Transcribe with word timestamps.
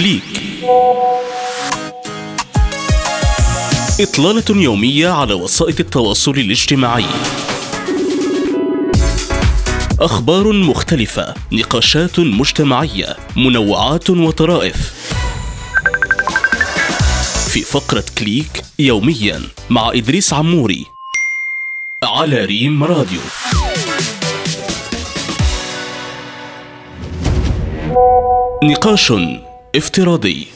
Click 0.00 0.22
إطلالة 4.00 4.62
يومية 4.62 5.08
على 5.08 5.34
وسائل 5.34 5.74
التواصل 5.80 6.30
الاجتماعي. 6.30 7.04
أخبار 10.00 10.52
مختلفة 10.52 11.34
نقاشات 11.52 12.20
مجتمعية 12.20 13.16
منوعات 13.36 14.10
وطرائف. 14.10 14.94
في 17.48 17.60
فقرة 17.60 18.04
Click 18.18 18.62
يوميا 18.78 19.42
مع 19.70 19.90
إدريس 19.94 20.32
عموري 20.32 20.86
على 22.02 22.44
ريم 22.44 22.84
راديو. 22.84 23.20
نقاش 28.64 29.12
افتراضي. 29.76 30.46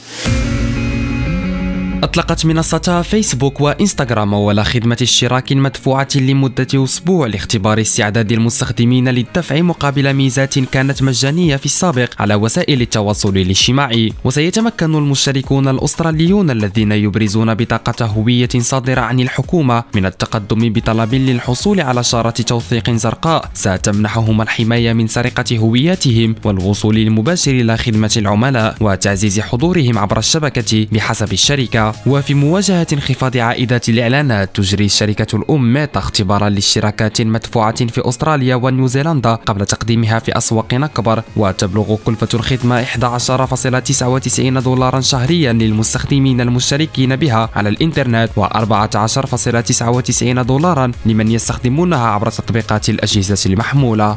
أطلقت 2.05 2.47
منصة 2.47 3.03
فيسبوك 3.03 3.61
وإنستغرام 3.61 4.35
أول 4.35 4.65
خدمة 4.65 4.97
اشتراك 5.03 5.53
مدفوعة 5.53 6.09
لمدة 6.15 6.67
أسبوع 6.75 7.27
لاختبار 7.27 7.81
استعداد 7.81 8.33
المستخدمين 8.33 9.09
للدفع 9.09 9.61
مقابل 9.61 10.12
ميزات 10.12 10.59
كانت 10.59 11.03
مجانية 11.03 11.57
في 11.57 11.67
السابق 11.67 12.23
على 12.23 12.35
وسائل 12.35 12.83
التواصل 12.83 13.37
الاجتماعي. 13.37 14.12
وسيتمكن 14.25 14.95
المشتركون 14.95 15.69
الأستراليون 15.69 16.51
الذين 16.51 16.93
يبرزون 16.93 17.55
بطاقة 17.55 18.07
هوية 18.07 18.48
صادرة 18.59 19.01
عن 19.01 19.21
الحكومة 19.21 19.84
من 19.95 20.07
التقدم 20.07 20.73
بطلب 20.73 21.15
للحصول 21.15 21.81
على 21.81 22.05
شارة 22.05 22.31
توثيق 22.31 22.91
زرقاء. 22.91 23.51
ستمنحهم 23.55 24.43
الحماية 24.43 24.93
من 24.93 25.07
سرقة 25.07 25.59
هوياتهم 25.59 26.34
والوصول 26.45 26.98
المباشر 26.98 27.51
إلى 27.51 27.77
خدمة 27.77 28.12
العملاء 28.17 28.77
وتعزيز 28.81 29.41
حضورهم 29.41 29.98
عبر 29.98 30.19
الشبكة 30.19 30.87
بحسب 30.93 31.33
الشركة. 31.33 31.94
وفي 32.06 32.34
مواجهة 32.34 32.87
انخفاض 32.92 33.37
عائدات 33.37 33.89
الإعلانات 33.89 34.56
تجري 34.56 34.84
الشركة 34.84 35.37
الأم 35.37 35.73
ميتا 35.73 35.98
اختبارا 35.98 36.48
لاشتراكات 36.48 37.20
مدفوعة 37.23 37.87
في 37.87 38.09
أستراليا 38.09 38.55
ونيوزيلندا 38.55 39.34
قبل 39.34 39.67
تقديمها 39.67 40.19
في 40.19 40.39
أسواق 40.39 40.75
أكبر 40.75 41.22
وتبلغ 41.37 41.97
كلفة 42.05 42.28
الخدمة 42.34 42.84
11.99 42.84 44.41
دولارا 44.41 45.00
شهريا 45.00 45.53
للمستخدمين 45.53 46.41
المشتركين 46.41 47.17
بها 47.17 47.50
على 47.55 47.69
الإنترنت 47.69 48.31
و14.99 48.41 50.25
دولارا 50.25 50.92
لمن 51.06 51.31
يستخدمونها 51.31 52.06
عبر 52.06 52.31
تطبيقات 52.31 52.89
الأجهزة 52.89 53.50
المحمولة. 53.50 54.17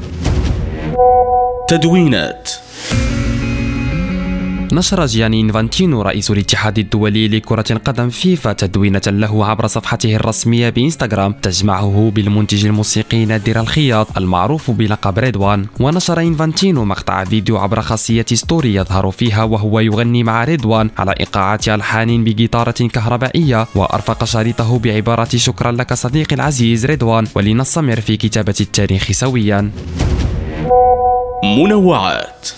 تدوينات 1.68 2.50
نشر 4.78 5.06
جياني 5.06 5.42
إنفانتينو 5.42 6.02
رئيس 6.02 6.32
الاتحاد 6.32 6.80
الدولي 6.80 7.28
لكرة 7.28 7.66
القدم 7.72 8.10
فيفا 8.10 8.54
تدوينة 8.54 9.02
له 9.08 9.46
عبر 9.46 9.68
صفحته 9.68 10.16
الرسمية 10.16 10.70
بإنستغرام. 10.70 11.34
تجمعه 11.34 12.12
بالمنتج 12.16 12.66
الموسيقي 12.66 13.26
نادر 13.26 13.60
الخياط 13.60 14.18
المعروف 14.18 14.72
بلقب 14.72 15.20
ريدوان. 15.20 15.66
ونشر 15.80 16.22
إنفانتينو 16.22 16.86
مقطع 16.86 17.24
فيديو 17.24 17.58
عبر 17.58 17.82
خاصية 17.82 18.26
story 18.34 18.76
يظهر 18.76 19.12
فيها 19.12 19.44
وهو 19.44 19.80
يغني 19.80 20.24
مع 20.24 20.44
ريدوان 20.44 20.90
على 20.98 21.14
إيقاعات 21.20 21.70
ألحان 21.70 22.24
بجيتارة 22.24 22.88
كهربائية. 22.88 23.68
وأرفق 23.76 24.24
شريطه 24.24 24.80
بعبارة 24.80 25.30
شكرا 25.36 25.72
لك 25.72 25.94
صديقي 25.94 26.36
العزيز 26.36 26.86
ريدوان 26.86 27.28
ولنستمر 27.36 28.02
في 28.02 28.18
كتابة 28.18 28.56
التاريخ 28.62 29.12
سويا. 29.12 29.72
منوعات. 31.44 32.50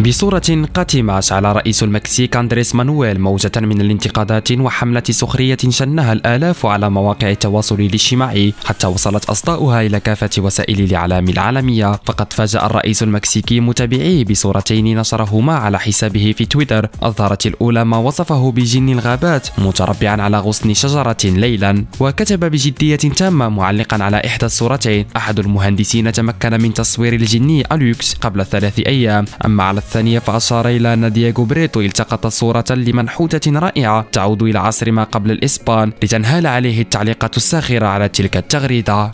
بصورة 0.00 0.66
قاتمة 0.74 1.18
أشعل 1.18 1.44
رئيس 1.44 1.82
المكسيك 1.82 2.36
أندريس 2.36 2.74
مانويل 2.74 3.20
موجة 3.20 3.52
من 3.56 3.80
الانتقادات 3.80 4.52
وحملة 4.52 5.02
سخرية 5.10 5.56
شنها 5.68 6.12
الآلاف 6.12 6.66
على 6.66 6.90
مواقع 6.90 7.30
التواصل 7.30 7.80
الاجتماعي. 7.80 8.54
حتى 8.64 8.86
وصلت 8.86 9.24
أصداؤها 9.24 9.82
إلى 9.82 10.00
كافة 10.00 10.30
وسائل 10.38 10.80
الإعلام 10.80 11.28
العالمية. 11.28 12.00
فقد 12.04 12.32
فاجأ 12.32 12.66
الرئيس 12.66 13.02
المكسيكي 13.02 13.60
متابعيه 13.60 14.24
بصورتين 14.24 14.98
نشرهما 14.98 15.54
على 15.54 15.78
حسابه 15.78 16.34
في 16.38 16.44
تويتر. 16.44 16.88
أظهرت 17.02 17.46
الأولى 17.46 17.84
ما 17.84 17.96
وصفه 17.96 18.52
بجن 18.52 18.88
الغابات 18.88 19.48
متربعا 19.58 20.22
على 20.22 20.38
غصن 20.38 20.74
شجرة 20.74 21.16
ليلا. 21.24 21.84
وكتب 22.00 22.40
بجدية 22.40 22.96
تامة 22.96 23.48
معلقا 23.48 24.04
على 24.04 24.22
إحدى 24.26 24.46
الصورتين. 24.46 25.06
أحد 25.16 25.38
المهندسين 25.38 26.12
تمكن 26.12 26.62
من 26.62 26.74
تصوير 26.74 27.12
الجني 27.12 27.64
أليوكس 27.72 28.14
قبل 28.14 28.46
ثلاث 28.46 28.78
أيام. 28.86 29.24
أما 29.44 29.64
على 29.64 29.83
الثانية 29.84 30.18
فأشار 30.18 30.68
إلى 30.68 30.94
أن 30.94 31.12
دييغو 31.12 31.44
بريتو 31.44 31.80
التقط 31.80 32.26
صورة 32.26 32.64
لمنحوتة 32.70 33.58
رائعة 33.58 34.06
تعود 34.12 34.42
إلى 34.42 34.58
عصر 34.58 34.90
ما 34.90 35.04
قبل 35.04 35.30
الإسبان 35.30 35.92
لتنهال 36.02 36.46
عليه 36.46 36.82
التعليقات 36.82 37.36
الساخرة 37.36 37.86
على 37.86 38.08
تلك 38.08 38.36
التغريدة. 38.36 39.10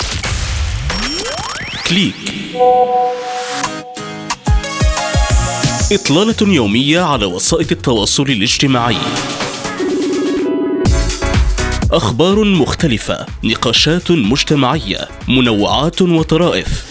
Click. 1.89 2.15
إطلالة 5.93 6.55
يومية 6.55 7.01
على 7.01 7.25
وسائل 7.27 7.67
التواصل 7.71 8.23
الاجتماعي. 8.23 8.97
أخبار 11.93 12.45
مختلفة 12.45 13.27
نقاشات 13.45 14.11
مجتمعية 14.11 15.09
منوعات 15.29 16.03
وطرائف. 16.03 16.85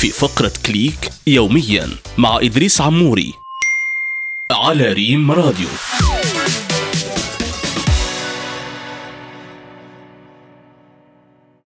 في 0.00 0.10
فقرة 0.10 0.52
كليك 0.66 1.10
يوميا 1.26 1.88
مع 2.18 2.38
إدريس 2.42 2.80
عموري 2.80 3.34
على 4.50 4.92
ريم 4.92 5.30
راديو. 5.30 5.68